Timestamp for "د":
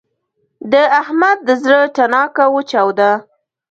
0.71-0.73, 1.47-1.49